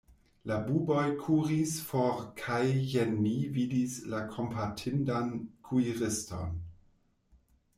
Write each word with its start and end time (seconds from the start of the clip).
La 0.51 0.55
buboj 0.67 1.01
kuris 1.17 1.73
for 1.89 2.23
kaj 2.41 2.61
jen 2.93 3.13
mi 3.25 3.33
vidis 3.59 3.99
la 4.15 4.23
kompatindan 4.33 5.31
kuiriston. 5.69 6.57